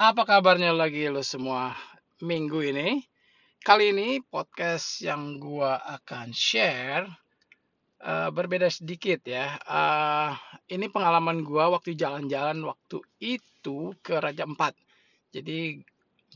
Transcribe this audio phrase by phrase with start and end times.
[0.00, 1.76] Apa kabarnya lagi lo semua
[2.24, 3.04] minggu ini?
[3.60, 7.04] Kali ini podcast yang gua akan share
[8.00, 9.60] eh, berbeda sedikit ya.
[9.60, 10.32] Eh,
[10.72, 14.72] ini pengalaman gua waktu jalan-jalan waktu itu ke Raja Empat.
[15.36, 15.84] Jadi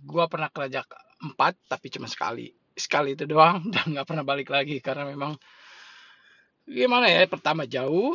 [0.04, 0.84] gua pernah ke Raja
[1.24, 2.52] Empat tapi cuma sekali.
[2.76, 5.40] Sekali itu doang dan nggak pernah balik lagi karena memang
[6.68, 7.24] gimana ya?
[7.24, 8.12] Pertama jauh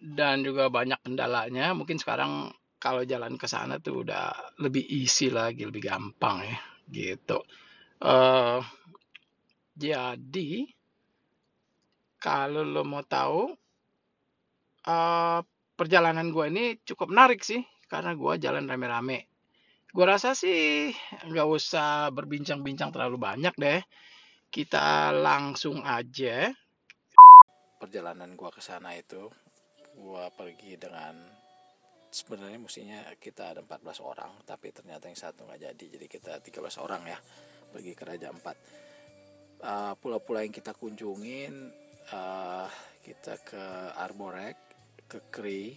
[0.00, 1.76] dan juga banyak kendalanya.
[1.76, 2.48] Mungkin sekarang
[2.86, 7.42] kalau jalan ke sana tuh udah lebih easy lagi, lebih gampang ya, gitu.
[7.98, 8.62] eh
[9.74, 10.70] jadi
[12.22, 13.50] kalau lo mau tahu,
[14.86, 15.40] eh
[15.74, 17.58] perjalanan gua ini cukup menarik sih,
[17.90, 19.26] karena gua jalan rame-rame.
[19.90, 20.94] Gua rasa sih
[21.26, 23.82] nggak usah berbincang-bincang terlalu banyak deh.
[24.46, 26.54] Kita langsung aja.
[27.82, 29.26] Perjalanan gua ke sana itu,
[29.98, 31.45] gua pergi dengan
[32.16, 36.80] sebenarnya mestinya kita ada 14 orang tapi ternyata yang satu nggak jadi jadi kita 13
[36.80, 37.18] orang ya
[37.68, 38.56] pergi ke Raja Empat.
[39.56, 41.52] Uh, pulau-pulau yang kita kunjungin
[42.12, 42.68] uh,
[43.04, 43.64] kita ke
[44.00, 44.56] Arborek
[45.04, 45.76] ke Kri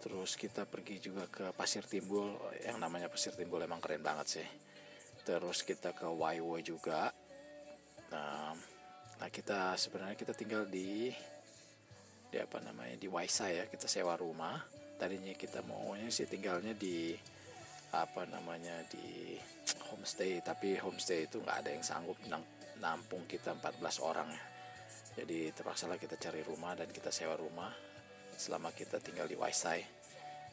[0.00, 4.48] terus kita pergi juga ke Pasir Timbul yang namanya Pasir Timbul emang keren banget sih.
[5.24, 7.12] Terus kita ke Waiwo juga.
[8.08, 8.56] Nah,
[9.20, 11.12] nah kita sebenarnya kita tinggal di
[12.30, 17.16] di apa namanya di Waisa ya kita sewa rumah tadinya kita maunya sih tinggalnya di
[17.96, 19.40] apa namanya di
[19.88, 22.20] homestay tapi homestay itu nggak ada yang sanggup
[22.80, 24.44] nampung kita 14 orang ya.
[25.20, 27.72] Jadi terpaksa lah kita cari rumah dan kita sewa rumah
[28.36, 29.82] selama kita tinggal di Waisai.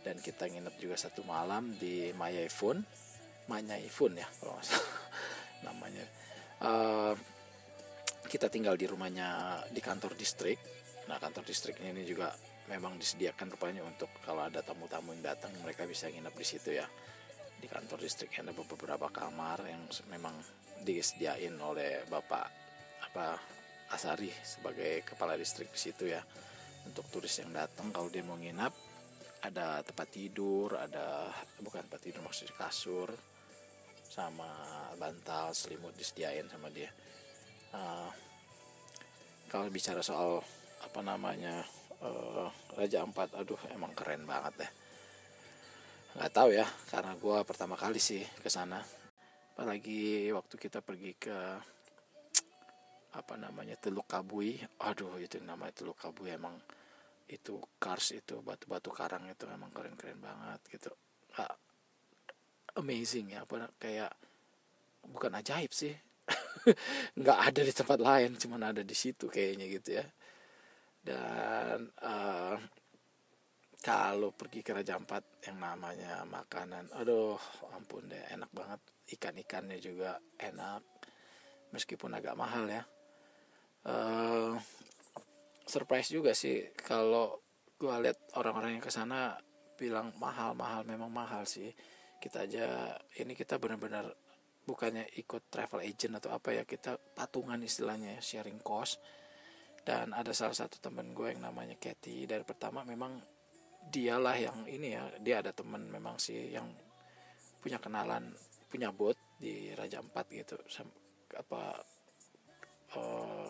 [0.01, 2.79] Dan kita nginep juga satu malam di Mayaifun
[3.47, 4.95] Mayaifun ya kalau salah
[5.67, 6.05] namanya.
[6.57, 7.13] Uh,
[8.27, 10.59] kita tinggal di rumahnya di kantor distrik.
[11.07, 12.33] Nah kantor distrik ini juga
[12.67, 16.87] memang disediakan rupanya untuk kalau ada tamu-tamu yang datang mereka bisa nginep di situ ya.
[17.57, 20.35] Di kantor listrik ada beberapa kamar yang memang
[20.83, 22.45] disediain oleh bapak
[23.11, 23.39] apa
[23.87, 26.19] Asari sebagai kepala distrik di situ ya.
[26.83, 28.75] Untuk turis yang datang kalau dia mau nginap
[29.43, 31.29] ada tempat tidur ada
[31.61, 33.13] bukan tempat tidur maksudnya kasur
[34.07, 34.49] sama
[34.99, 36.91] bantal selimut disediain sama dia.
[37.71, 38.11] Uh,
[39.47, 40.43] kalau bicara soal
[40.83, 41.63] apa namanya
[42.03, 44.71] uh, Raja Ampat aduh emang keren banget deh.
[46.17, 48.81] Nggak tahu ya karena gue pertama kali sih ke sana.
[49.57, 51.37] Apalagi waktu kita pergi ke
[53.17, 54.61] apa namanya Teluk Kabui.
[54.85, 56.57] Aduh itu namanya Teluk Kabui emang
[57.27, 60.93] itu kars itu batu-batu karang itu emang keren-keren banget gitu.
[61.37, 61.53] Ah,
[62.79, 64.13] amazing ya apa kayak
[65.01, 65.97] bukan ajaib sih.
[67.19, 70.05] Nggak ada di tempat lain cuman ada di situ kayaknya gitu ya
[71.07, 72.59] dan uh,
[73.79, 77.39] kalau pergi ke Raja Ampat yang namanya makanan aduh
[77.71, 78.83] ampun deh enak banget.
[79.07, 80.83] Ikan-ikannya juga enak
[81.71, 82.83] meskipun agak mahal ya.
[83.87, 84.59] Uh,
[85.63, 87.39] surprise juga sih kalau
[87.79, 89.39] gue lihat orang-orang yang ke sana
[89.79, 91.71] bilang mahal mahal memang mahal sih.
[92.19, 92.91] Kita aja
[93.23, 94.11] ini kita benar-benar
[94.67, 98.99] bukannya ikut travel agent atau apa ya kita patungan istilahnya ya, sharing cost
[99.87, 103.23] dan ada salah satu temen gue yang namanya Kathy dari pertama memang
[103.87, 106.67] dialah yang ini ya dia ada temen memang sih yang
[107.63, 108.35] punya kenalan
[108.67, 110.59] punya bot di Raja Empat gitu.
[111.39, 111.79] Apa
[112.99, 113.47] uh,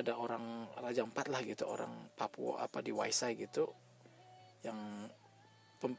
[0.00, 3.68] ada orang Raja Empat lah gitu orang Papua apa di Waisai gitu
[4.64, 4.80] yang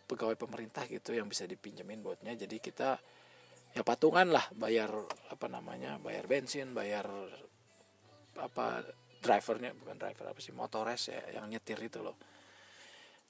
[0.09, 2.33] pegawai pemerintah gitu yang bisa dipinjemin botnya.
[2.33, 2.97] Jadi kita
[3.77, 4.89] ya patungan lah bayar
[5.29, 7.05] apa namanya bayar bensin bayar
[8.40, 8.84] apa
[9.23, 12.18] drivernya bukan driver apa sih motores ya yang nyetir itu loh.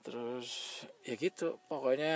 [0.04, 2.16] Terus ya gitu pokoknya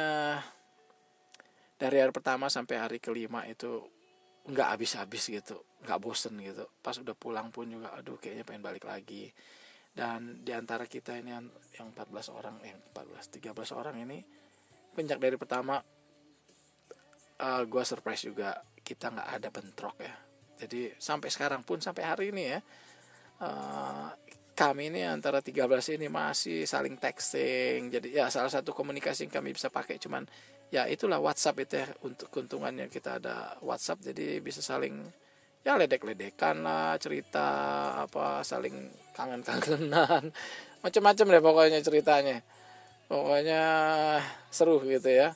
[1.79, 3.81] dari hari pertama sampai hari kelima itu
[4.49, 6.67] nggak habis-habis gitu nggak bosen gitu.
[6.83, 9.31] Pas udah pulang pun juga aduh kayaknya pengen balik lagi.
[9.89, 14.21] Dan di antara kita ini yang, yang 14 orang eh 14 13 orang ini
[14.93, 15.81] penjak dari pertama
[17.39, 20.28] uh, eh, gue surprise juga kita nggak ada bentrok ya
[20.59, 22.59] jadi sampai sekarang pun sampai hari ini ya
[23.39, 24.11] uh,
[24.59, 27.87] kami ini antara 13 ini masih saling texting.
[27.87, 30.27] Jadi ya salah satu komunikasi yang kami bisa pakai cuman
[30.67, 34.11] ya itulah WhatsApp itu ya untuk keuntungannya kita ada WhatsApp.
[34.11, 34.99] Jadi bisa saling
[35.63, 37.47] ya ledek-ledekan lah cerita
[38.03, 40.31] apa saling kangen-kangenan
[40.83, 42.43] macam-macam deh pokoknya ceritanya.
[43.07, 43.63] Pokoknya
[44.51, 45.31] seru gitu ya.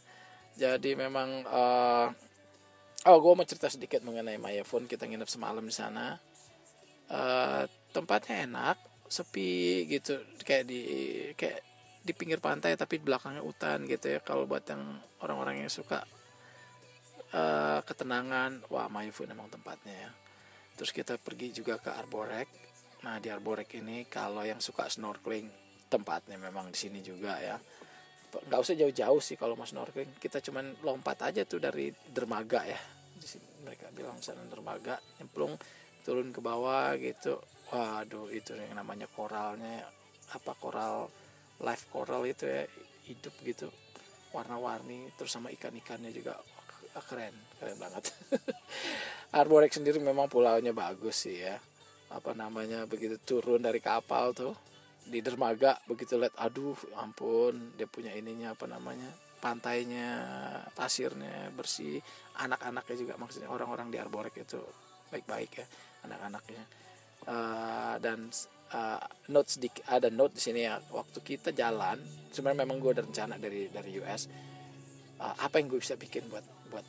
[0.60, 2.12] Jadi memang uh,
[3.04, 4.88] oh gue mau cerita sedikit mengenai Phone.
[4.88, 6.16] Kita nginep semalam di sana.
[7.12, 8.78] Uh, tempatnya enak
[9.12, 10.24] sepi gitu.
[10.44, 10.80] Kayak di
[11.36, 11.60] kayak
[12.04, 14.20] di pinggir pantai tapi belakangnya hutan gitu ya.
[14.24, 16.08] Kalau buat yang orang-orang yang suka
[17.36, 20.12] uh, ketenangan wah Mayufun memang tempatnya ya.
[20.80, 22.48] Terus kita pergi juga ke Arborek.
[23.04, 25.52] Nah di Arborek ini kalau yang suka snorkeling
[25.92, 27.60] tempatnya memang di sini juga ya.
[28.34, 30.18] Nggak usah jauh-jauh sih kalau mau snorkeling.
[30.18, 32.93] Kita cuman lompat aja tuh dari dermaga ya
[33.24, 33.48] di sini.
[33.64, 35.56] Mereka bilang sana dermaga nyemplung
[36.04, 37.40] turun ke bawah gitu.
[37.72, 39.88] Waduh itu yang namanya koralnya
[40.36, 41.08] apa koral
[41.64, 42.68] live coral itu ya
[43.08, 43.72] hidup gitu.
[44.36, 46.36] Warna-warni terus sama ikan-ikannya juga.
[47.08, 48.12] Keren keren banget.
[49.40, 51.56] Arborek sendiri memang pulaunya bagus sih ya.
[52.12, 54.54] Apa namanya begitu turun dari kapal tuh
[55.04, 59.12] di dermaga begitu lihat aduh ampun dia punya ininya apa namanya
[59.44, 60.10] pantainya
[60.72, 62.00] pasirnya bersih.
[62.40, 64.64] Anak-anaknya juga maksudnya orang-orang di Arborek itu
[65.12, 65.68] baik-baik ya
[66.08, 66.64] anak-anaknya.
[67.24, 68.32] Uh, dan
[68.72, 72.00] uh, note sedikit ada note di sini ya waktu kita jalan
[72.32, 74.28] sebenarnya memang gue ada rencana dari dari US
[75.24, 76.84] uh, apa yang gue bisa bikin buat buat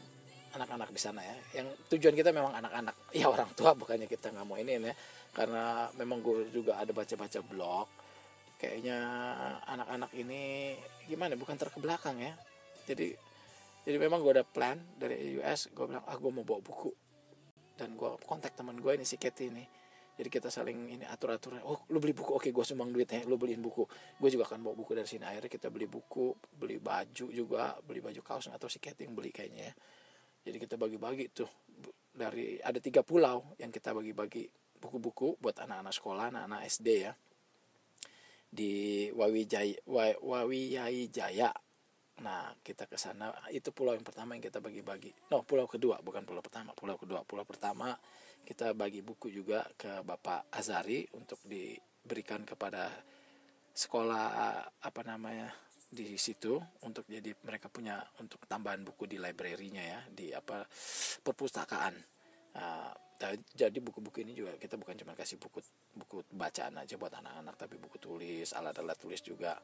[0.54, 1.36] anak-anak di sana ya.
[1.58, 2.94] Yang tujuan kita memang anak-anak.
[3.18, 4.94] Ya orang tua bukannya kita nggak mau ini ya
[5.34, 8.03] karena memang gue juga ada baca-baca blog
[8.64, 8.98] kayaknya
[9.68, 10.72] anak-anak ini
[11.04, 12.32] gimana bukan terkebelakang ya.
[12.88, 13.12] Jadi
[13.84, 16.88] jadi memang gue ada plan dari US gue bilang ah gue mau bawa buku.
[17.76, 19.64] Dan gue kontak teman gue ini si Katie ini.
[20.14, 22.32] Jadi kita saling ini atur aturan oh lu beli buku.
[22.32, 23.84] Oke gue sumbang duitnya lu beliin buku.
[24.16, 25.28] Gue juga akan bawa buku dari sini.
[25.28, 29.28] Akhirnya kita beli buku beli baju juga beli baju kaos atau si Katie yang beli
[29.28, 29.74] kayaknya ya.
[30.44, 31.48] Jadi kita bagi-bagi tuh
[32.14, 37.12] dari ada tiga pulau yang kita bagi-bagi buku-buku buat anak-anak sekolah anak-anak SD ya
[38.54, 39.82] di Wawijaya
[40.22, 41.50] Wawijaya Jaya.
[42.22, 45.10] Nah, kita ke sana itu pulau yang pertama yang kita bagi-bagi.
[45.34, 47.26] No, pulau kedua, bukan pulau pertama, pulau kedua.
[47.26, 47.90] Pulau pertama
[48.46, 52.86] kita bagi buku juga ke Bapak Azari untuk diberikan kepada
[53.74, 54.26] sekolah
[54.78, 55.50] apa namanya
[55.90, 56.54] di situ
[56.86, 60.62] untuk jadi mereka punya untuk tambahan buku di library-nya ya, di apa
[61.26, 61.94] perpustakaan.
[62.54, 62.94] Nah,
[63.54, 65.62] jadi buku-buku ini juga kita bukan cuma kasih buku
[65.94, 69.54] buku bacaan aja buat anak-anak tapi buku tulis alat-alat tulis juga.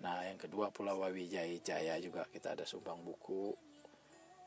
[0.00, 3.52] Nah yang kedua Pulau Wawijaya Jaya juga kita ada sumbang buku.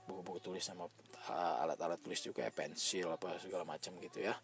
[0.07, 4.35] Buku-buku tulis sama uh, alat-alat tulis juga ya pensil apa segala macam gitu ya.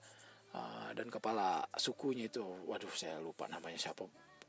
[0.53, 4.03] Uh, dan kepala sukunya itu waduh saya lupa namanya siapa.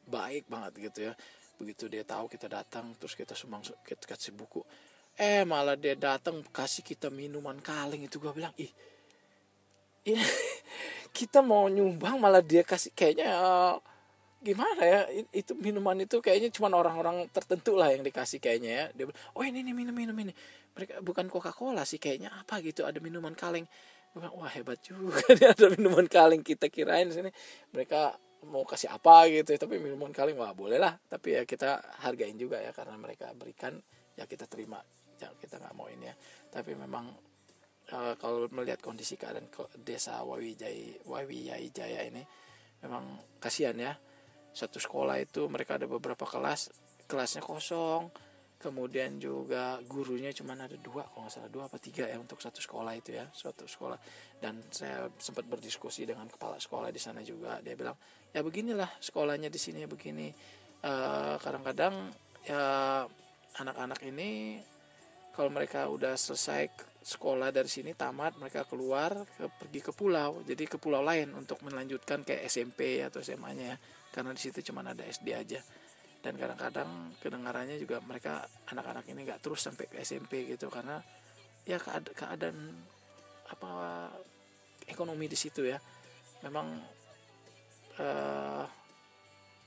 [0.05, 1.12] Baik banget gitu ya.
[1.55, 4.67] Begitu dia tahu kita datang terus kita sumbang kita kasih buku
[5.15, 8.71] eh malah dia datang kasih kita minuman kaleng itu gue bilang ih
[10.05, 10.21] ini
[11.19, 13.77] kita mau nyumbang malah dia kasih kayaknya uh,
[14.45, 15.01] gimana ya
[15.33, 18.85] itu minuman itu kayaknya cuma orang-orang tertentu lah yang dikasih kayaknya ya.
[18.93, 20.37] Dia oh ini nih minum minum ini.
[20.77, 23.65] Mereka bukan Coca Cola sih kayaknya apa gitu ada minuman kaleng.
[24.15, 27.33] Wah hebat juga dia ada minuman kaleng kita kirain sini.
[27.73, 30.93] Mereka mau kasih apa gitu tapi minuman kaleng wah boleh lah.
[31.09, 33.81] Tapi ya kita hargain juga ya karena mereka berikan
[34.12, 34.77] ya kita terima.
[35.25, 36.15] Ya kita nggak mau ini ya.
[36.53, 37.09] Tapi memang
[37.93, 39.51] uh, kalau melihat kondisi keadaan
[39.85, 42.23] desa Wawijaya Wawijaya Jaya ini
[42.81, 43.05] memang
[43.43, 43.93] kasihan ya.
[44.55, 46.71] Satu sekolah itu mereka ada beberapa kelas
[47.11, 48.09] kelasnya kosong.
[48.55, 52.65] Kemudian juga gurunya cuma ada dua kalau nggak salah dua apa tiga ya untuk satu
[52.65, 53.99] sekolah itu ya suatu sekolah.
[54.41, 57.61] Dan saya sempat berdiskusi dengan kepala sekolah di sana juga.
[57.61, 57.99] Dia bilang
[58.33, 60.33] ya beginilah sekolahnya di sini begini.
[60.85, 62.13] Uh, kadang-kadang
[62.45, 62.65] ya
[63.57, 64.61] anak-anak ini
[65.35, 66.71] kalau mereka udah selesai
[67.04, 70.40] sekolah dari sini tamat mereka keluar ke, pergi ke pulau.
[70.40, 74.80] Jadi ke pulau lain untuk melanjutkan ke SMP atau SMA-nya ya karena di situ cuma
[74.80, 75.61] ada SD aja.
[76.25, 80.73] Dan kadang-kadang kedengarannya juga mereka anak-anak ini nggak terus sampai ke SMP gitu.
[80.73, 80.96] Karena
[81.68, 82.56] ya keada keadaan
[83.52, 83.68] apa
[84.88, 85.76] ekonomi di situ ya.
[86.40, 86.73] Memang
[88.00, 88.64] uh,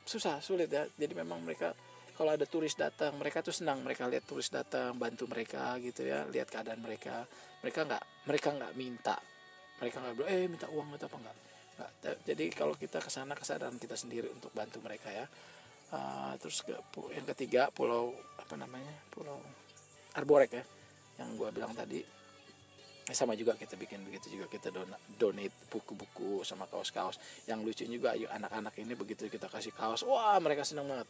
[0.01, 0.89] susah sulit ya.
[0.97, 1.77] Jadi memang mereka
[2.17, 6.25] kalau ada turis datang mereka tuh senang mereka lihat turis datang bantu mereka gitu ya
[6.25, 7.29] lihat keadaan mereka.
[7.61, 9.15] Mereka nggak mereka nggak minta.
[9.77, 11.17] Mereka nggak bilang eh minta uang atau apa?
[11.21, 11.37] Nggak.
[12.25, 15.29] Jadi kalau kita ke sana kesadaran kita sendiri untuk bantu mereka ya.
[15.87, 16.73] Uh, terus ke
[17.15, 19.39] yang ketiga pulau apa namanya pulau
[20.19, 20.65] arborek ya
[21.21, 22.01] yang gua bilang tadi.
[23.07, 24.73] Ya sama juga kita bikin begitu juga kita
[25.21, 27.21] donate buku-buku sama kaos-kaos.
[27.45, 31.07] Yang lucu juga yuk anak-anak ini begitu kita kasih kaos wah mereka senang banget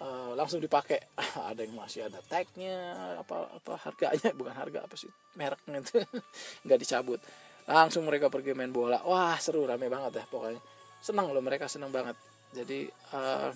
[0.00, 1.00] uh, langsung dipakai.
[1.50, 2.76] Ada yang masih ada tagnya
[3.20, 4.30] apa apa harganya.
[4.38, 5.10] Bukan harga apa sih?
[5.36, 6.00] Mereknya itu.
[6.64, 7.20] Nggak dicabut.
[7.66, 9.02] Langsung mereka pergi main bola.
[9.02, 10.60] Wah seru rame banget ya pokoknya.
[11.02, 12.14] Senang loh mereka senang banget.
[12.54, 13.50] Jadi uh,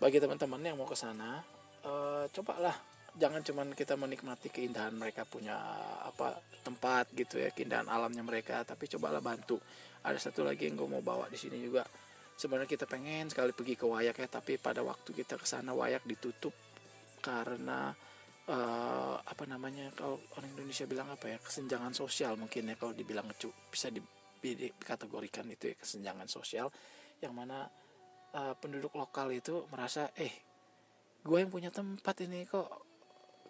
[0.00, 1.44] bagi teman-teman yang mau ke sana
[1.84, 2.74] uh, cobalah.
[3.14, 5.54] Jangan cuman kita menikmati keindahan mereka punya
[6.02, 6.34] apa
[6.66, 9.60] tempat gitu ya keindahan alamnya mereka tapi cobalah bantu.
[10.04, 11.84] Ada satu lagi yang gue mau bawa di sini juga
[12.34, 16.02] sebenarnya kita pengen sekali pergi ke Wayak ya tapi pada waktu kita ke sana Wayak
[16.06, 16.52] ditutup
[17.22, 17.94] karena
[18.50, 23.24] uh, apa namanya kalau orang Indonesia bilang apa ya kesenjangan sosial mungkin ya kalau dibilang
[23.70, 24.02] bisa di,
[24.42, 26.68] dikategorikan itu ya kesenjangan sosial
[27.22, 27.64] yang mana
[28.36, 30.32] uh, penduduk lokal itu merasa eh
[31.24, 32.68] gue yang punya tempat ini kok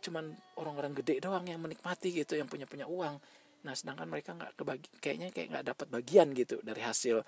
[0.05, 3.17] cuman orang-orang gede doang yang menikmati gitu yang punya punya uang.
[3.65, 7.25] Nah sedangkan mereka nggak kebagi kayaknya kayak nggak dapat bagian gitu dari hasil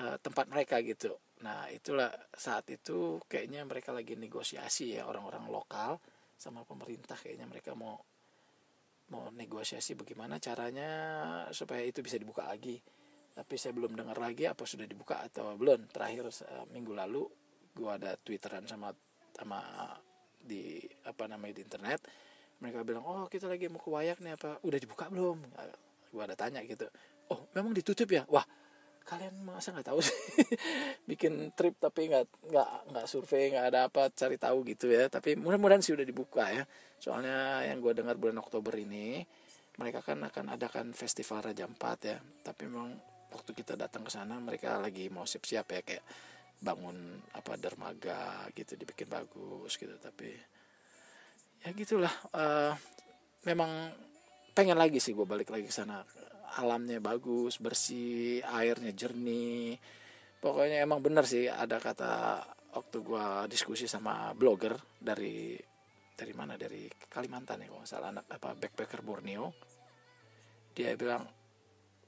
[0.00, 1.12] uh, tempat mereka gitu.
[1.44, 6.00] Nah itulah saat itu kayaknya mereka lagi negosiasi ya orang-orang lokal
[6.40, 8.00] sama pemerintah kayaknya mereka mau
[9.10, 10.90] mau negosiasi bagaimana caranya
[11.52, 12.80] supaya itu bisa dibuka lagi.
[13.30, 15.92] Tapi saya belum dengar lagi apa sudah dibuka atau belum.
[15.92, 17.22] Terakhir uh, minggu lalu
[17.76, 18.90] gua ada twitteran sama
[19.36, 19.60] sama
[20.40, 22.00] di apa namanya di internet.
[22.60, 25.38] Mereka bilang oh kita lagi mau ke wayak nih apa udah dibuka belum?
[26.12, 26.84] Gua ada tanya gitu.
[27.30, 28.26] Oh memang ditutup ya?
[28.28, 28.44] Wah
[29.10, 30.14] kalian masa nggak tahu sih?
[31.10, 35.10] Bikin trip tapi nggak nggak nggak survei nggak ada apa cari tahu gitu ya.
[35.10, 36.62] Tapi mudah-mudahan sih udah dibuka ya.
[37.02, 39.26] Soalnya yang gue dengar bulan Oktober ini
[39.82, 42.16] mereka kan akan adakan festival Raja Empat ya.
[42.22, 42.94] Tapi memang
[43.34, 45.80] waktu kita datang ke sana mereka lagi mau siap-siap ya.
[45.82, 46.06] Kayak
[46.62, 49.98] bangun apa dermaga gitu dibikin bagus gitu.
[49.98, 50.30] Tapi
[51.66, 52.14] ya gitulah.
[52.30, 52.78] Uh,
[53.42, 53.90] memang
[54.54, 56.04] pengen lagi sih gue balik lagi ke sana
[56.58, 59.78] alamnya bagus bersih airnya jernih.
[60.40, 62.42] Pokoknya emang bener sih ada kata
[62.74, 65.54] waktu gue diskusi sama blogger dari
[66.16, 66.56] dari mana?
[66.56, 69.52] Dari Kalimantan ya kalau salah anak apa backpacker Borneo.
[70.74, 71.28] Dia bilang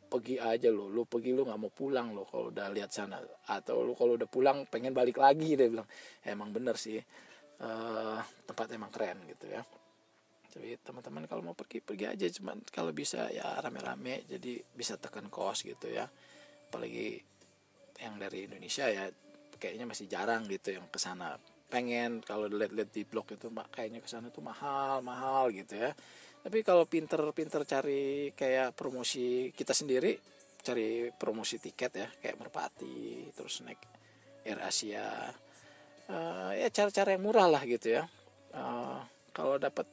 [0.09, 3.21] pergi aja lo lo pergi lo nggak mau pulang lo kalau udah lihat sana.
[3.53, 5.87] Atau lo kalau udah pulang pengen balik lagi dia bilang.
[6.25, 6.97] Emang bener sih
[7.63, 8.19] uh,
[8.49, 9.63] tempat emang keren gitu ya
[10.53, 12.27] jadi teman-teman kalau mau pergi pergi aja.
[12.29, 16.05] Cuman kalau bisa ya rame-rame jadi bisa tekan kos gitu ya.
[16.69, 17.17] Apalagi
[18.05, 19.09] yang dari Indonesia ya
[19.57, 21.39] kayaknya masih jarang gitu yang ke sana
[21.73, 25.97] pengen kalau lihat-lihat di blog itu kayaknya ke sana tuh mahal mahal gitu ya.
[26.43, 30.19] Tapi kalau pinter-pinter cari kayak promosi kita sendiri
[30.63, 33.83] cari promosi tiket ya kayak merpati terus naik
[34.47, 35.31] Air Asia
[36.11, 38.05] uh, ya cara-cara yang murah lah gitu ya.
[38.53, 39.01] Uh,
[39.33, 39.89] kalau dapat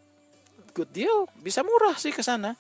[0.80, 2.56] good deal bisa murah sih ke sana.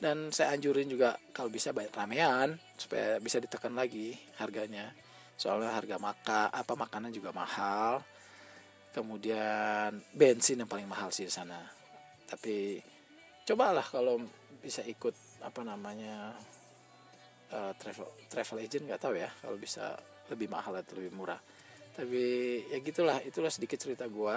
[0.00, 4.88] Dan saya anjurin juga kalau bisa bayar ramean supaya bisa ditekan lagi harganya.
[5.36, 8.00] Soalnya harga maka apa makanan juga mahal.
[8.96, 11.60] Kemudian bensin yang paling mahal sih di sana.
[12.24, 12.80] Tapi
[13.44, 14.24] cobalah kalau
[14.64, 16.32] bisa ikut apa namanya
[17.52, 20.00] uh, travel travel agent nggak tahu ya kalau bisa
[20.32, 21.40] lebih mahal atau lebih murah.
[21.92, 22.24] Tapi
[22.72, 24.36] ya gitulah itulah sedikit cerita gue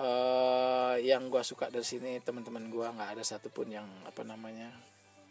[0.00, 4.70] uh, yang gue suka dari sini teman-teman gue nggak ada satupun yang apa namanya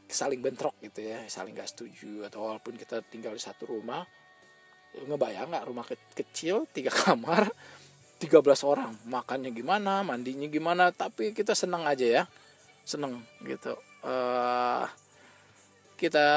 [0.08, 4.06] saling bentrok gitu ya saling gak setuju atau walaupun kita tinggal di satu rumah
[4.94, 7.50] ngebayang nggak rumah ke kecil tiga kamar
[8.22, 12.24] 13 orang makannya gimana mandinya gimana tapi kita senang aja ya
[12.84, 13.76] seneng gitu.
[14.04, 14.86] Uh,
[15.96, 16.28] kita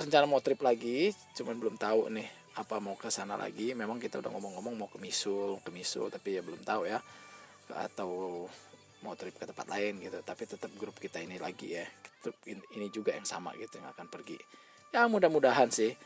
[0.00, 3.72] rencana mau trip lagi cuman belum tahu nih apa mau ke sana lagi?
[3.72, 7.00] Memang kita udah ngomong-ngomong mau ke Misul ke Misul tapi ya belum tahu ya.
[7.72, 8.44] Atau
[9.00, 10.20] mau trip ke tempat lain gitu.
[10.20, 11.88] Tapi tetap grup kita ini lagi ya.
[12.20, 14.36] Grup ini juga yang sama gitu yang akan pergi.
[14.92, 15.96] Ya mudah-mudahan sih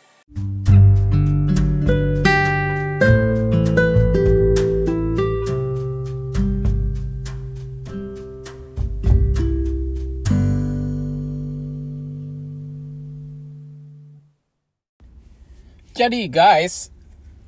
[16.05, 16.93] Jadi guys,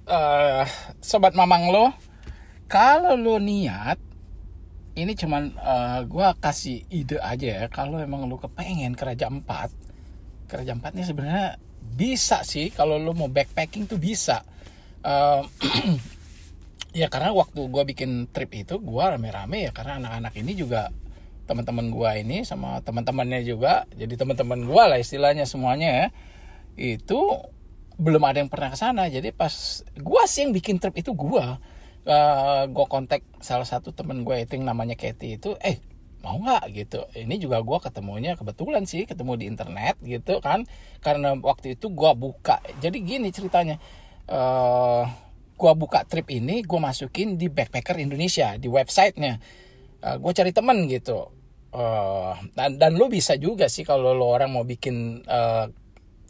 [0.08, 0.64] uh,
[1.04, 1.92] sobat mamang lo,
[2.72, 4.00] kalau lo niat,
[4.96, 7.64] ini cuman uh, eh, gue kasih ide aja ya.
[7.68, 9.76] Kalau emang lo kepengen ke Raja Empat,
[10.48, 11.60] ke Raja Empat ini sebenarnya
[12.00, 12.72] bisa sih.
[12.72, 14.40] Kalau lo mau backpacking tuh bisa.
[15.04, 15.44] Uh,
[16.96, 20.88] ya karena waktu gue bikin trip itu gue rame-rame ya karena anak-anak ini juga
[21.44, 27.20] teman-teman gue ini sama teman-temannya juga jadi teman-teman gue lah istilahnya semuanya ya itu
[27.96, 29.08] belum ada yang pernah ke sana.
[29.08, 31.56] Jadi pas gua sih yang bikin trip itu gua.
[32.06, 35.82] Uh, gua kontak salah satu temen gue itu yang namanya Katy itu eh
[36.22, 36.64] mau nggak?
[36.70, 37.00] Gitu.
[37.16, 40.68] Ini juga gua ketemunya kebetulan sih ketemu di internet gitu kan.
[41.00, 42.60] Karena waktu itu gua buka.
[42.78, 43.80] Jadi gini ceritanya.
[44.26, 45.06] Uh,
[45.56, 49.40] gua buka trip ini gua masukin di backpacker Indonesia di websitenya.
[50.04, 51.32] Uh, gua cari temen gitu.
[51.72, 55.68] Uh, dan dan lo bisa juga sih kalau lo orang mau bikin uh,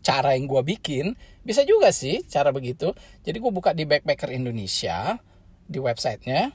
[0.06, 2.94] cara yang gue bikin bisa juga sih cara begitu.
[3.26, 5.18] Jadi gue buka di backpacker Indonesia
[5.66, 6.54] di websitenya.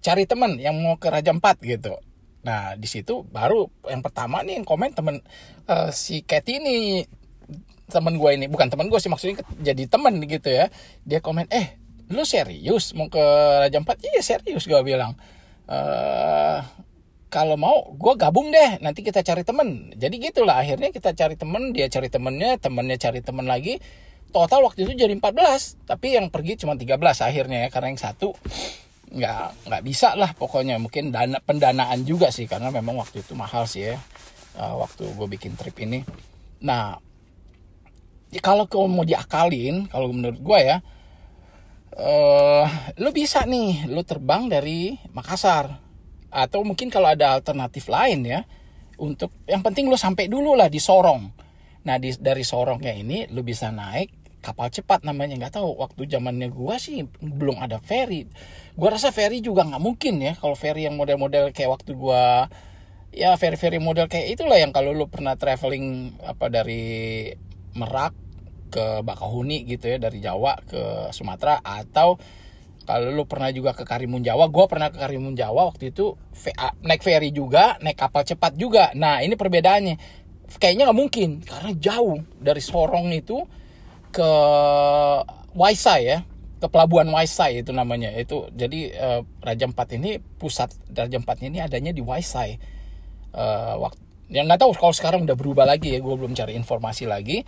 [0.00, 2.00] Cari temen yang mau ke Raja Empat gitu.
[2.40, 5.20] Nah di situ baru yang pertama nih yang komen temen
[5.68, 6.76] uh, si Katy ini
[7.92, 8.48] temen gue ini.
[8.48, 10.72] Bukan temen gue sih maksudnya jadi temen gitu ya.
[11.04, 11.76] Dia komen eh
[12.08, 13.20] lu serius mau ke
[13.68, 14.00] Raja Empat?
[14.00, 15.12] Iya serius gue bilang.
[15.68, 16.60] Eh
[17.32, 18.76] kalau mau gue gabung deh.
[18.84, 19.96] Nanti kita cari temen.
[19.96, 23.80] Jadi gitulah akhirnya kita cari temen dia cari temennya temennya cari temen lagi.
[24.28, 28.36] Total waktu itu jadi 14 tapi yang pergi cuma 13 akhirnya ya karena yang satu
[29.12, 30.76] nggak nggak bisa lah pokoknya.
[30.76, 33.96] Mungkin dana pendanaan juga sih karena memang waktu itu mahal sih ya
[34.60, 36.04] uh, waktu gue bikin trip ini.
[36.60, 37.00] Nah
[38.28, 40.76] ya kalau kau mau diakalin kalau menurut gue ya
[41.96, 42.64] uh,
[43.00, 45.91] lu bisa nih lu terbang dari Makassar
[46.32, 48.40] atau mungkin kalau ada alternatif lain ya
[48.96, 51.28] untuk yang penting lu sampai dulu lah di Sorong.
[51.84, 55.36] Nah di, dari Sorongnya ini lu bisa naik kapal cepat namanya.
[55.36, 58.24] Nggak tahu waktu zamannya gua sih belum ada ferry
[58.72, 62.48] gua rasa ferry juga nggak mungkin ya kalau ferry yang model-model kayak waktu gua
[63.12, 67.28] ya ferry-ferry model kayak itulah yang kalau lu pernah traveling apa dari
[67.76, 68.16] Merak
[68.72, 72.16] ke Bakahuni gitu ya dari Jawa ke Sumatera atau
[72.82, 76.18] kalau lu pernah juga ke Karimun Jawa, gue pernah ke Karimun Jawa waktu itu
[76.82, 78.90] naik ferry juga, naik kapal cepat juga.
[78.98, 79.96] Nah ini perbedaannya,
[80.58, 83.42] kayaknya nggak mungkin karena jauh dari Sorong itu
[84.12, 84.30] ke
[85.52, 86.18] Waisai ya
[86.62, 88.14] ke pelabuhan Waisai itu namanya.
[88.14, 92.54] Itu jadi uh, Raja Empat ini pusat Raja Empat ini adanya di Waisai.
[93.34, 93.98] Uh, waktu
[94.32, 97.42] yang nggak tahu kalau sekarang udah berubah lagi ya gue belum cari informasi lagi.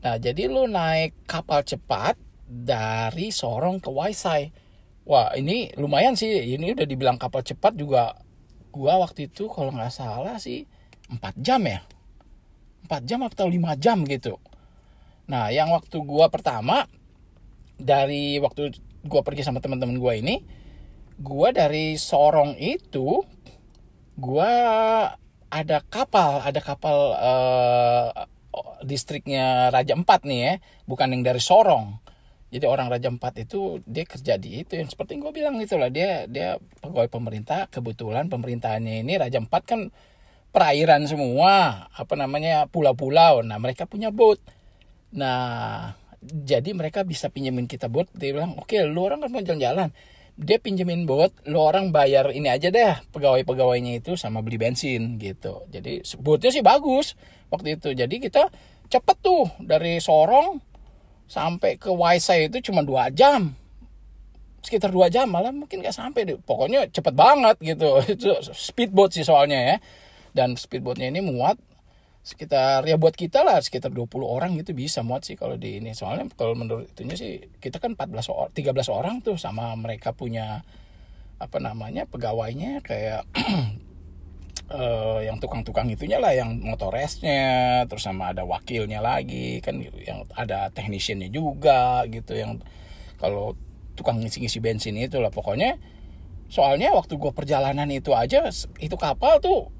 [0.00, 2.16] Nah jadi lu naik kapal cepat
[2.48, 4.65] dari Sorong ke Waisai
[5.06, 6.28] wah ini lumayan sih.
[6.58, 8.18] Ini udah dibilang kapal cepat juga.
[8.74, 10.68] Gua waktu itu kalau nggak salah sih
[11.08, 11.80] 4 jam ya?
[12.90, 14.36] 4 jam atau 5 jam gitu.
[15.26, 16.86] Nah, yang waktu gua pertama
[17.78, 20.44] dari waktu gua pergi sama teman-teman gua ini,
[21.18, 23.24] gua dari Sorong itu
[24.18, 24.50] gua
[25.50, 28.10] ada kapal, ada kapal uh,
[28.82, 30.52] distriknya Raja Empat nih ya,
[30.84, 32.05] bukan yang dari Sorong.
[32.46, 36.30] Jadi orang Raja Empat itu dia kerja di itu yang seperti gue bilang itulah dia
[36.30, 39.80] dia pegawai pemerintah kebetulan pemerintahannya ini Raja Empat kan
[40.54, 44.38] perairan semua apa namanya pulau-pulau nah mereka punya boat
[45.16, 48.10] Nah, jadi mereka bisa pinjemin kita bot.
[48.12, 49.94] Dia bilang, oke, okay, lu orang kan mau jalan-jalan.
[50.36, 55.64] Dia pinjemin bot, lu orang bayar ini aja deh pegawai-pegawainya itu sama beli bensin gitu.
[55.72, 57.16] Jadi botnya sih bagus
[57.48, 57.96] waktu itu.
[57.96, 58.52] Jadi kita
[58.92, 60.60] cepet tuh dari Sorong
[61.26, 63.54] sampai ke Waisai itu cuma dua jam.
[64.62, 66.38] Sekitar dua jam malah mungkin nggak sampai deh.
[66.38, 68.02] Pokoknya cepet banget gitu.
[68.18, 69.76] Itu speedboat sih soalnya ya.
[70.34, 71.58] Dan speedboatnya ini muat
[72.26, 75.94] sekitar ya buat kita lah sekitar 20 orang gitu bisa muat sih kalau di ini.
[75.94, 80.66] Soalnya kalau menurut itunya sih kita kan 14 orang 13 orang tuh sama mereka punya
[81.36, 83.28] apa namanya pegawainya kayak
[84.72, 90.70] uh, yang tukang-tukang itunya lah yang motoresnya terus sama ada wakilnya lagi kan yang ada
[90.74, 92.58] teknisiannya juga gitu yang
[93.16, 93.56] kalau
[93.96, 95.32] tukang ngisi-ngisi bensin itu lah.
[95.32, 95.80] Pokoknya
[96.46, 98.46] soalnya waktu gue perjalanan itu aja
[98.78, 99.72] itu kapal tuh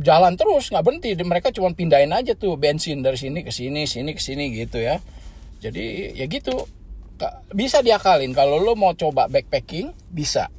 [0.00, 1.12] jalan terus nggak berhenti.
[1.14, 4.98] Mereka cuma pindahin aja tuh bensin dari sini ke sini sini ke sini gitu ya.
[5.60, 6.64] Jadi ya gitu.
[7.52, 8.32] Bisa diakalin.
[8.36, 10.52] Kalau lo mau coba backpacking bisa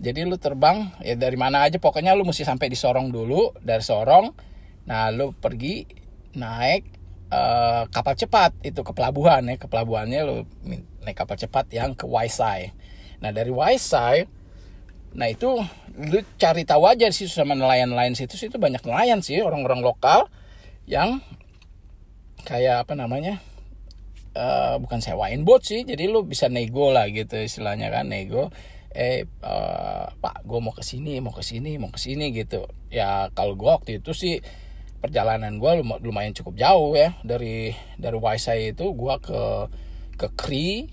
[0.00, 3.84] jadi lo terbang ya dari mana aja pokoknya lo mesti sampai di Sorong dulu dari
[3.84, 4.32] Sorong
[4.88, 5.84] nah lo pergi
[6.40, 6.82] naik
[7.28, 10.36] uh, kapal cepat itu ke pelabuhan ya ke pelabuhannya lo
[11.04, 12.72] naik kapal cepat yang ke Waisai.
[13.20, 14.40] Nah dari Waisai
[15.10, 15.58] Nah itu
[15.98, 20.30] lu cari tahu aja sih sama nelayan-nelayan situ itu banyak nelayan sih orang-orang lokal
[20.86, 21.18] yang
[22.46, 23.42] kayak apa namanya
[24.38, 28.54] uh, bukan sewain bot sih jadi lu bisa nego lah gitu istilahnya kan nego
[28.90, 32.66] eh uh, pak gue mau ke sini mau ke sini mau ke sini gitu.
[32.90, 34.42] Ya kalau gue waktu itu sih
[35.00, 35.70] perjalanan gue
[36.02, 37.14] lumayan cukup jauh ya.
[37.22, 39.42] Dari dari Waisai itu gue ke
[40.18, 40.90] ke Kri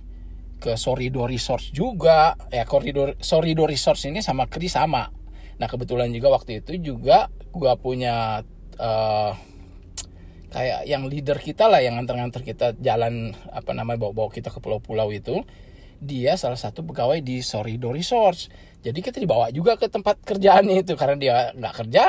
[0.57, 2.37] ke Sorido Resource juga.
[2.53, 5.09] Ya koridor Sorido Resource ini sama Kri sama.
[5.57, 8.45] Nah kebetulan juga waktu itu juga gua punya
[8.77, 9.33] uh,
[10.53, 15.09] kayak yang leader kita lah yang nganter-nganter kita jalan apa namanya bawa-bawa kita ke pulau-pulau
[15.09, 15.43] itu
[15.97, 18.49] dia salah satu pegawai di Sorido Resource
[18.81, 22.03] jadi kita dibawa juga ke tempat kerjaannya itu karena dia nggak kerja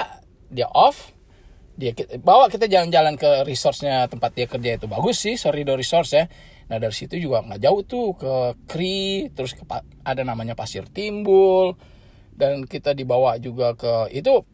[0.49, 1.13] dia off
[1.79, 6.27] dia bawa kita jalan-jalan ke resource-nya tempat dia kerja itu bagus sih Sorido Resource ya
[6.69, 8.33] Nah dari situ juga nggak jauh tuh ke
[8.69, 9.65] Kri, terus ke,
[10.05, 11.73] ada namanya Pasir Timbul,
[12.37, 14.45] dan kita dibawa juga ke itu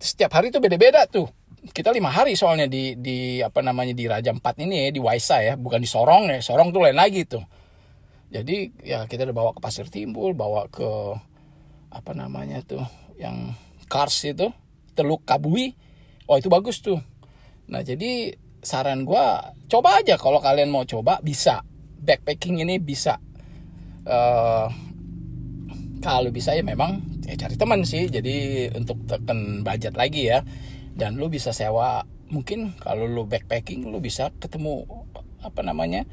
[0.00, 1.28] setiap hari itu beda-beda tuh.
[1.62, 5.44] Kita lima hari soalnya di di apa namanya di Raja Empat ini ya di Waisa
[5.44, 6.40] ya, bukan di Sorong ya.
[6.40, 7.44] Sorong tuh lain lagi tuh.
[8.32, 10.88] Jadi ya kita dibawa ke Pasir Timbul, bawa ke
[11.92, 12.80] apa namanya tuh
[13.20, 13.52] yang
[13.92, 14.48] Kars itu,
[14.96, 15.76] Teluk Kabui.
[16.24, 16.96] Oh itu bagus tuh.
[17.68, 19.26] Nah jadi saran gue
[19.68, 21.66] coba aja kalau kalian mau coba bisa
[21.98, 23.18] backpacking ini bisa
[24.06, 24.70] uh,
[25.98, 30.46] kalau bisa ya memang ya cari teman sih jadi untuk tekan budget lagi ya
[30.94, 34.86] dan lu bisa sewa mungkin kalau lu backpacking lu bisa ketemu
[35.42, 36.06] apa namanya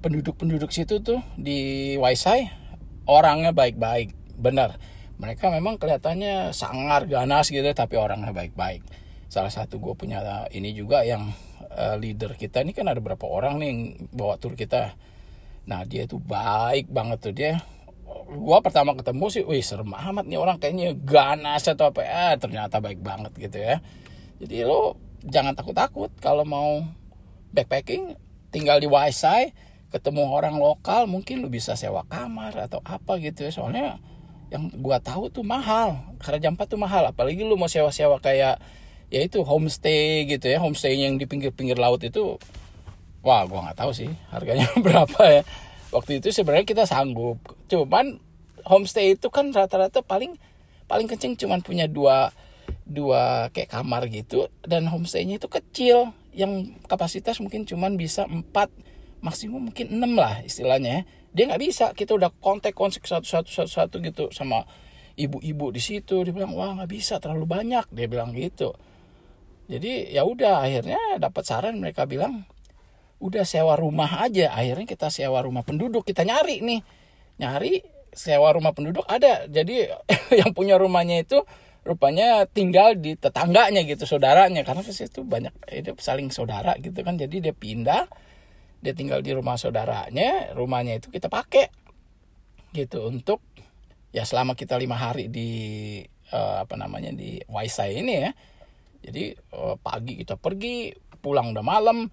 [0.00, 2.48] penduduk-penduduk situ tuh di Waisai
[3.04, 4.36] orangnya baik-baik.
[4.40, 4.80] Benar.
[5.20, 8.80] Mereka memang kelihatannya sangar ganas gitu tapi orangnya baik-baik.
[9.28, 11.30] Salah satu gue punya ini juga yang
[11.76, 14.96] uh, leader kita ini kan ada berapa orang nih yang bawa tur kita.
[15.68, 17.34] Nah dia tuh baik banget tuh.
[17.36, 17.60] Dia
[18.30, 22.00] gua pertama ketemu sih wih serem amat nih orang kayaknya ganas atau apa.
[22.02, 23.84] Ya ternyata baik banget gitu ya.
[24.40, 26.80] Jadi lo jangan takut-takut kalau mau
[27.52, 28.16] backpacking
[28.50, 29.52] tinggal di Waisai
[29.90, 33.50] ketemu orang lokal mungkin lu bisa sewa kamar atau apa gitu ya.
[33.50, 33.98] Soalnya
[34.50, 37.10] yang gua tahu tuh mahal karena jampat tuh mahal.
[37.10, 38.62] Apalagi lu mau sewa-sewa kayak
[39.10, 40.62] ya itu homestay gitu ya.
[40.62, 42.38] Homestay yang di pinggir-pinggir laut itu
[43.20, 45.42] wah gua nggak tahu sih harganya berapa ya.
[45.90, 47.42] Waktu itu sebenarnya kita sanggup.
[47.66, 48.22] Cuman
[48.62, 50.38] homestay itu kan rata-rata paling
[50.86, 52.30] paling kenceng cuman punya dua
[52.86, 54.46] dua kayak kamar gitu.
[54.62, 56.14] Dan homestaynya itu kecil.
[56.30, 58.70] Yang kapasitas mungkin cuman bisa empat
[59.20, 61.86] maksimum mungkin enam lah istilahnya dia nggak bisa.
[61.94, 64.66] Kita udah kontak kontak satu satu satu satu gitu sama
[65.14, 66.26] ibu-ibu di situ.
[66.26, 67.86] Dia bilang wah nggak bisa terlalu banyak.
[67.94, 68.74] Dia bilang gitu.
[69.70, 72.42] Jadi ya udah akhirnya dapat saran mereka bilang
[73.22, 74.50] udah sewa rumah aja.
[74.50, 76.02] Akhirnya kita sewa rumah penduduk.
[76.02, 76.80] Kita nyari nih.
[77.38, 77.72] Nyari
[78.10, 79.46] sewa rumah penduduk ada.
[79.46, 79.86] Jadi
[80.40, 81.46] yang punya rumahnya itu
[81.80, 84.66] rupanya tinggal di tetangganya gitu saudaranya.
[84.66, 87.14] Karena ke situ banyak itu saling saudara gitu kan.
[87.14, 88.10] Jadi dia pindah
[88.80, 91.68] dia tinggal di rumah saudaranya rumahnya itu kita pakai.
[92.72, 93.44] Gitu untuk
[94.10, 95.48] ya selama kita lima hari di
[96.32, 98.30] uh, apa namanya di Waisai ini ya.
[99.00, 102.08] Jadi uh, pagi kita pergi pulang udah malam.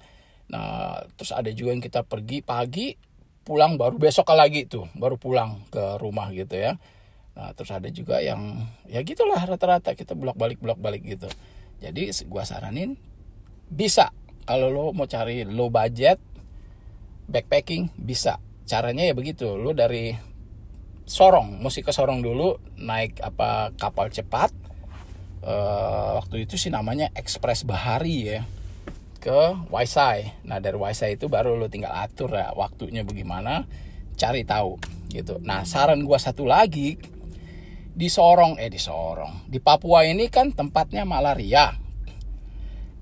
[0.51, 2.95] Nah terus ada juga yang kita pergi pagi
[3.47, 6.75] pulang baru besok lagi tuh baru pulang ke rumah gitu ya.
[7.37, 11.31] Nah terus ada juga yang ya gitulah rata-rata kita bolak balik bolak balik gitu.
[11.79, 12.99] Jadi gua saranin
[13.71, 14.11] bisa.
[14.47, 16.23] Kalau lo mau cari low budget
[17.27, 20.15] backpacking bisa caranya ya begitu lo dari
[21.07, 24.51] Sorong mesti ke Sorong dulu naik apa kapal cepat
[25.43, 28.43] uh, waktu itu sih namanya Express Bahari ya
[29.17, 30.45] ke Waisai.
[30.45, 33.65] Nah dari Waisai itu baru lo tinggal atur ya waktunya bagaimana,
[34.15, 34.77] cari tahu
[35.11, 35.41] gitu.
[35.41, 36.99] Nah saran gua satu lagi
[37.97, 41.73] di Sorong eh di Sorong di Papua ini kan tempatnya malaria.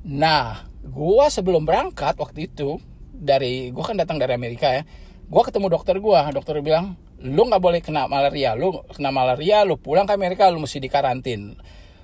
[0.08, 2.80] Nah gua sebelum berangkat waktu itu
[3.18, 4.84] dari gua kan datang dari Amerika ya,
[5.32, 9.80] gua ketemu dokter gua, dokter bilang lu nggak boleh kena malaria, lu kena malaria, lu
[9.80, 11.56] pulang ke Amerika, lu mesti dikarantin.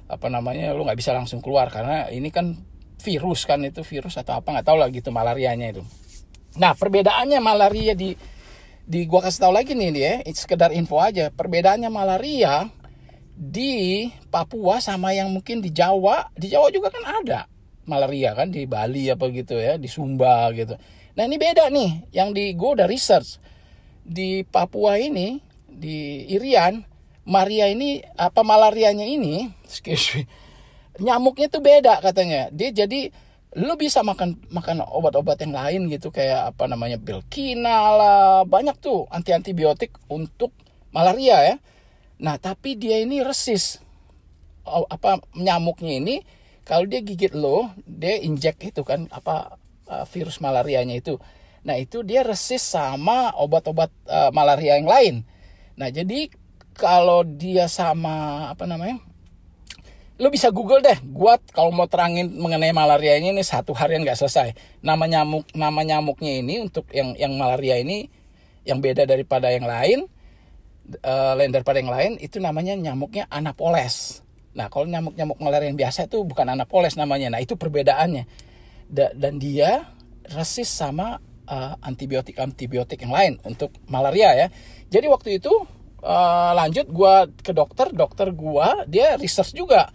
[0.08, 2.58] Apa namanya lu nggak bisa langsung keluar karena ini kan
[3.02, 5.84] virus kan itu virus atau apa nggak tahu lah gitu malarianya itu.
[6.60, 8.16] Nah perbedaannya malaria di
[8.82, 11.32] di gua kasih tahu lagi nih dia sekedar info aja.
[11.32, 12.68] Perbedaannya malaria
[13.42, 17.50] di Papua sama yang mungkin di Jawa di Jawa juga kan ada
[17.90, 20.78] malaria kan di Bali apa gitu ya di Sumba gitu
[21.16, 22.08] nah ini beda nih.
[22.16, 23.38] Yang di gua udah research.
[24.02, 26.84] Di Papua ini di Irian
[27.26, 30.22] Maria ini apa malarianya ini excuse me,
[31.00, 32.50] nyamuknya tuh beda katanya.
[32.50, 33.14] Dia jadi
[33.52, 39.12] lu bisa makan makan obat-obat yang lain gitu kayak apa namanya bilkina lah banyak tuh
[39.12, 40.56] anti antibiotik untuk
[40.96, 41.56] malaria ya.
[42.22, 43.80] Nah tapi dia ini resis.
[44.66, 46.16] Apa nyamuknya ini
[46.66, 49.61] kalau dia gigit lo dia injek itu kan apa
[49.92, 51.20] uh, virus malarianya itu.
[51.68, 55.16] Nah itu dia resis sama obat-obat uh, malaria yang lain.
[55.76, 56.32] Nah jadi
[56.72, 59.04] kalau dia sama apa namanya
[60.22, 61.02] lu bisa google deh.
[61.02, 64.54] Gua kalau mau terangin mengenai malaria ini ini satu harian nggak selesai.
[64.86, 68.06] Nama nyamuk nama nyamuknya ini untuk yang yang malaria ini
[68.62, 70.06] yang beda daripada yang lain
[71.02, 74.22] uh, lain daripada yang lain itu namanya nyamuknya anapoles.
[74.54, 77.34] Nah kalau nyamuk nyamuk malaria yang biasa itu bukan anapoles namanya.
[77.34, 78.51] Nah itu perbedaannya
[78.92, 79.88] da, dan dia
[80.28, 84.48] resis sama uh, antibiotik antibiotik yang lain untuk malaria ya.
[84.92, 85.52] Jadi waktu itu
[86.04, 89.88] uh, lanjut gue ke dokter dokter gue dia research juga.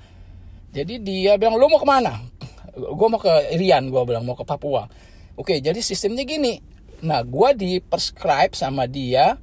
[0.72, 2.24] Jadi dia bilang lu mau ke mana?
[2.76, 4.88] Gue mau ke Irian gue bilang mau ke Papua.
[5.36, 6.60] Oke jadi sistemnya gini.
[7.04, 9.36] Nah gue di prescribe sama dia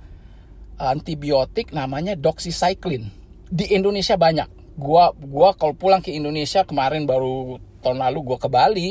[0.78, 3.10] antibiotik namanya doxycycline.
[3.54, 4.50] Di Indonesia banyak.
[4.74, 8.90] Gue gua kalau pulang ke Indonesia kemarin baru tahun lalu gue ke Bali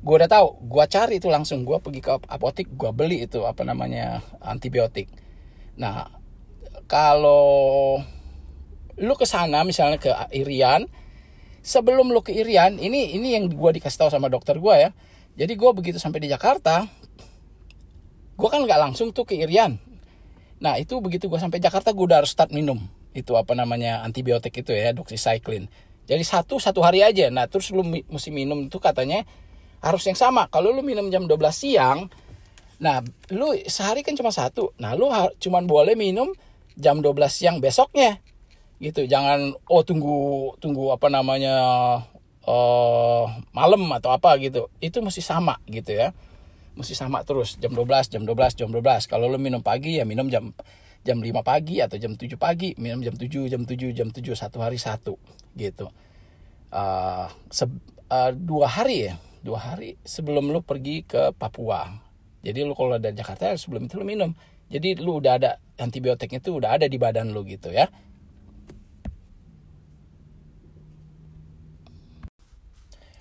[0.00, 1.64] gue udah tahu gue cari itu langsung.
[1.68, 5.12] Gue pergi ke apotek gue beli itu apa namanya antibiotik.
[5.76, 6.08] Nah
[6.88, 8.00] kalau
[9.00, 10.88] lu ke sana misalnya ke Irian
[11.60, 14.90] sebelum lu ke Irian ini ini yang gue dikasih tahu sama dokter gue ya.
[15.36, 16.88] Jadi gue begitu sampai di Jakarta
[18.40, 19.76] gue kan nggak langsung tuh ke Irian.
[20.60, 22.80] Nah itu begitu gue sampai Jakarta gue udah harus start minum
[23.12, 25.68] itu apa namanya antibiotik itu ya doxycycline.
[26.08, 27.28] Jadi satu satu hari aja.
[27.28, 29.28] Nah terus lu mesti minum itu katanya
[29.80, 30.46] harus yang sama.
[30.52, 32.08] Kalau lu minum jam 12 siang
[32.80, 34.72] nah lu sehari kan cuma satu.
[34.80, 36.32] Nah lu cuma boleh minum
[36.76, 38.20] jam 12 siang besoknya.
[38.80, 39.04] Gitu.
[39.04, 41.54] Jangan oh tunggu tunggu apa namanya
[42.48, 44.72] uh, malam atau apa gitu.
[44.80, 46.16] Itu mesti sama gitu ya.
[46.76, 47.60] Mesti sama terus.
[47.60, 48.80] Jam 12 jam 12 jam 12
[49.12, 50.52] kalau lo minum pagi ya minum jam
[51.00, 52.72] jam 5 pagi atau jam 7 pagi.
[52.80, 55.20] Minum jam 7 jam 7 jam 7 satu hari satu
[55.52, 55.92] gitu.
[56.72, 61.88] Uh, se uh, dua hari ya dua hari sebelum lo pergi ke Papua.
[62.40, 64.32] Jadi lo kalau dari Jakarta sebelum itu lo minum.
[64.70, 65.50] Jadi lo udah ada
[65.80, 67.90] antibiotiknya itu udah ada di badan lo gitu ya.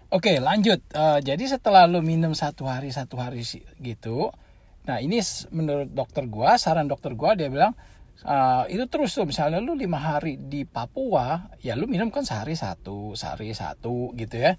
[0.10, 0.82] Oke lanjut.
[0.90, 3.46] Uh, jadi setelah lu minum satu hari satu hari
[3.78, 4.34] gitu,
[4.82, 5.22] nah ini
[5.54, 7.78] menurut dokter gua, saran dokter gua dia bilang
[8.26, 9.30] uh, itu terus tuh.
[9.30, 14.42] Misalnya lu lima hari di Papua, ya lu minum kan sehari satu, sehari satu gitu
[14.42, 14.58] ya.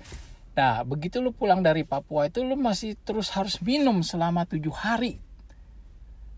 [0.57, 5.23] Nah begitu lu pulang dari Papua itu lu masih terus harus minum selama tujuh hari.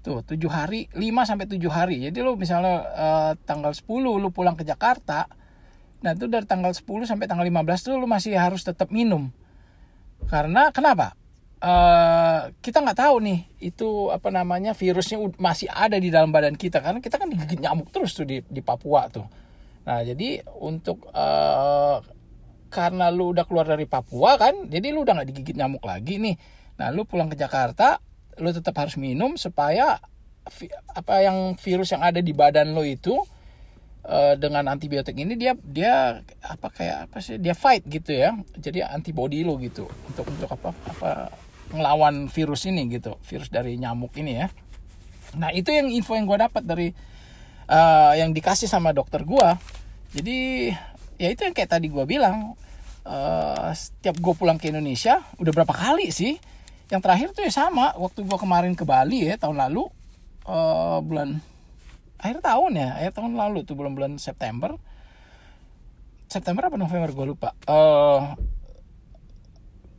[0.02, 2.02] Tuh tujuh hari, lima sampai tujuh hari.
[2.02, 5.30] Jadi lu misalnya uh, tanggal 10 lu pulang ke Jakarta,
[6.02, 9.30] Nah itu dari tanggal 10 sampai tanggal 15 tuh lu masih harus tetap minum.
[10.26, 11.14] Karena kenapa?
[11.62, 16.82] Uh, kita nggak tahu nih itu apa namanya virusnya masih ada di dalam badan kita
[16.82, 19.22] karena kita kan digigit nyamuk terus tuh di, di Papua tuh.
[19.86, 22.02] Nah jadi untuk uh,
[22.72, 26.40] karena lu udah keluar dari Papua kan, jadi lu udah nggak digigit nyamuk lagi nih.
[26.80, 28.00] Nah lu pulang ke Jakarta,
[28.40, 30.00] lu tetap harus minum supaya
[30.96, 33.14] apa yang virus yang ada di badan lo itu
[34.08, 38.32] uh, dengan antibiotik ini dia dia apa kayak apa sih dia fight gitu ya.
[38.56, 41.10] Jadi antibody lo gitu untuk untuk apa apa
[41.70, 44.48] ngelawan virus ini gitu virus dari nyamuk ini ya.
[45.36, 46.88] Nah itu yang info yang gue dapat dari
[47.68, 49.48] uh, yang dikasih sama dokter gue
[50.12, 50.68] jadi
[51.22, 52.58] ya itu yang kayak tadi gue bilang
[53.06, 56.34] uh, setiap gue pulang ke Indonesia udah berapa kali sih?
[56.90, 59.86] Yang terakhir tuh ya sama waktu gue kemarin ke Bali ya tahun lalu
[60.50, 61.38] uh, bulan
[62.18, 64.74] akhir tahun ya akhir tahun lalu tuh bulan-bulan September.
[66.26, 67.10] September apa November?
[67.14, 67.54] Gue lupa.
[67.70, 68.22] Uh, eh,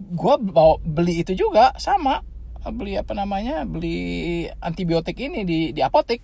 [0.04, 2.20] gue bawa beli itu juga sama.
[2.64, 6.20] Beli apa namanya beli antibiotik ini di di apotek.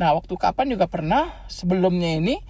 [0.00, 2.40] Nah waktu kapan juga pernah sebelumnya ini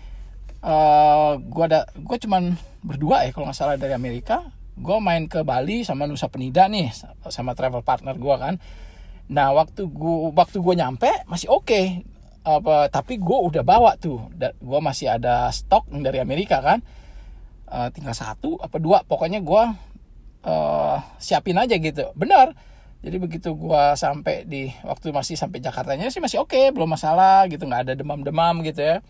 [0.65, 4.45] uh, eh, gue ada gue cuman berdua ya kalau nggak salah dari Amerika.
[4.81, 6.89] Gue main ke Bali sama Nusa Penida nih
[7.29, 8.55] sama travel partner gue kan.
[9.29, 11.69] Nah waktu gue waktu gue nyampe masih oke.
[11.69, 11.87] Okay
[12.41, 14.33] apa tapi gue udah bawa tuh.
[14.41, 16.81] Gue masih ada stok dari Amerika kan.
[17.71, 19.63] Uh, tinggal satu apa dua pokoknya gue
[20.49, 22.09] uh, siapin aja gitu.
[22.17, 22.57] Benar.
[23.01, 27.45] Jadi begitu gue sampai di waktu masih sampai Jakartanya sih masih oke okay, belum masalah
[27.53, 27.69] gitu.
[27.69, 29.05] Nggak ada demam-demam gitu ya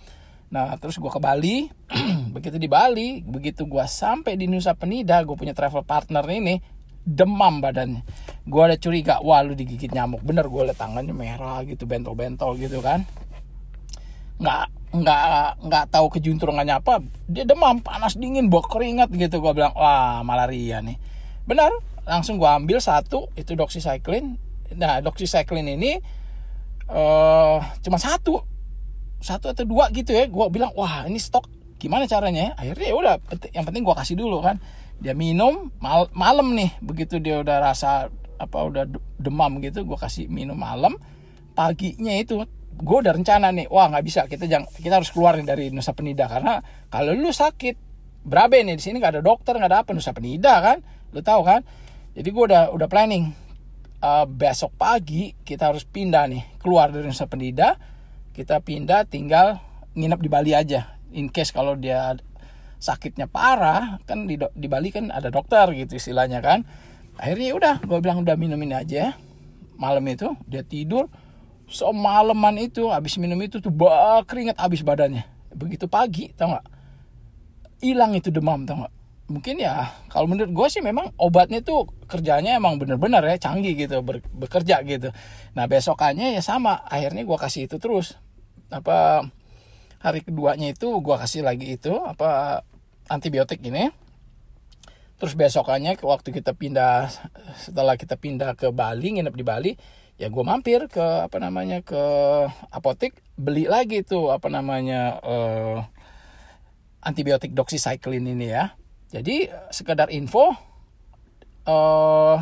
[0.51, 1.71] nah terus gue ke Bali.
[2.35, 6.59] Begitu di Bali begitu gue sampai di Nusa Penida gue punya travel partner ini
[7.03, 8.05] demam badannya.
[8.45, 10.23] Gue ada curiga wah lu digigit nyamuk.
[10.23, 13.03] Bener gue liat tangannya merah gitu bentol-bentol gitu kan.
[14.39, 15.23] Nggak nggak
[15.67, 17.03] nggak tahu kejuntrungannya apa.
[17.27, 19.43] Dia demam panas dingin bawa keringat gitu.
[19.43, 20.99] Gue bilang wah malaria nih.
[21.47, 21.73] Benar
[22.07, 24.39] langsung gue ambil satu itu doxycycline.
[24.79, 25.93] Nah doxycycline ini
[26.91, 28.45] uh, cuma satu
[29.21, 31.47] satu atau dua gitu ya gue bilang wah ini stok
[31.81, 32.53] gimana caranya?
[32.61, 33.15] Akhirnya ya udah
[33.57, 34.61] yang penting gue kasih dulu kan.
[35.01, 38.85] Dia minum mal malam nih begitu dia udah rasa apa udah
[39.17, 41.01] demam gitu gue kasih minum malam.
[41.57, 42.45] Paginya itu
[42.81, 45.93] gue udah rencana nih wah nggak bisa kita jangan kita harus keluar nih dari Nusa
[45.93, 47.77] Penida karena kalau lu sakit
[48.25, 50.85] berabe nih di sini nggak ada dokter nggak ada apa Nusa Penida kan
[51.17, 51.65] lu tahu kan?
[52.13, 53.33] Jadi gue udah udah planning
[54.05, 57.90] uh, besok pagi kita harus pindah nih keluar dari Nusa Penida
[58.37, 59.59] kita pindah tinggal
[59.95, 60.97] nginep di Bali aja.
[61.11, 62.15] In case kalau dia
[62.81, 66.63] sakitnya parah kan di di Bali kan ada dokter gitu istilahnya kan.
[67.21, 69.19] Akhirnya ya udah gue bilang udah minum ini aja.
[69.81, 71.09] Malam itu dia tidur
[71.71, 75.27] semalaman itu habis minum itu tuh bah, keringat habis badannya.
[75.51, 76.67] Begitu pagi tau nggak?
[77.81, 79.00] Hilang itu demam tau nggak
[79.31, 84.03] mungkin ya kalau menurut gue sih memang obatnya tuh kerjanya emang bener-bener ya canggih gitu
[84.03, 85.15] ber, bekerja gitu.
[85.55, 88.19] Nah besokannya ya sama akhirnya gue kasih itu terus.
[88.75, 89.23] Apa
[90.03, 92.61] hari keduanya itu gue kasih lagi itu apa
[93.07, 93.95] antibiotik ini.
[95.23, 97.07] Terus besokannya waktu kita pindah
[97.55, 99.73] setelah kita pindah ke Bali nginep di Bali
[100.21, 102.03] ya gue mampir ke apa namanya ke
[102.69, 105.81] apotek beli lagi tuh apa namanya uh,
[107.01, 108.77] antibiotik doxycycline ini ya
[109.11, 110.55] jadi sekedar info
[111.67, 112.39] uh,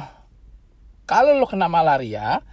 [1.08, 2.44] kalau lu kena malaria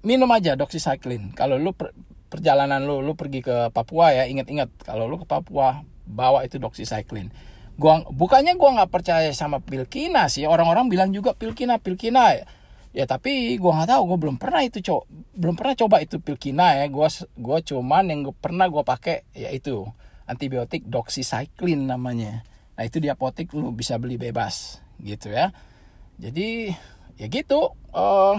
[0.00, 1.36] minum aja doxycycline.
[1.36, 1.92] Kalau lu per,
[2.32, 7.28] perjalanan lu lu pergi ke Papua ya ingat-ingat kalau lu ke Papua bawa itu doxycycline.
[7.76, 12.44] Gua bukannya gua nggak percaya sama pilkina sih orang-orang bilang juga pilkina pilkina ya,
[12.96, 15.04] ya tapi gua nggak tahu gua belum pernah itu coba
[15.36, 16.88] belum pernah coba itu pilkina ya.
[16.88, 19.84] Gua gua cuman yang gua pernah gua pakai yaitu
[20.24, 22.48] antibiotik doxycycline namanya
[22.78, 25.50] nah itu di apotek lu bisa beli bebas gitu ya.
[26.22, 26.70] Jadi
[27.18, 27.74] ya gitu.
[27.90, 28.38] Uh,